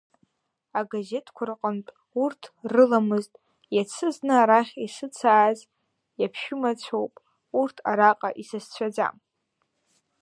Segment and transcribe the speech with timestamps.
[0.79, 1.91] Агазеҭқәа рҟнытә
[2.23, 2.41] урҭ
[2.73, 3.33] рыламызт
[3.75, 5.59] иацы зны арахь исыцааз,
[6.21, 7.13] иаԥшәымацәоуп,
[7.59, 9.15] урҭ араҟа исасцәаӡам.